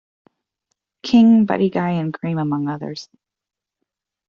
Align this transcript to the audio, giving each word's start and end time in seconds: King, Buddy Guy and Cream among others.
King, 1.03 1.45
Buddy 1.45 1.69
Guy 1.69 1.91
and 1.91 2.11
Cream 2.11 2.39
among 2.39 2.67
others. 2.67 3.07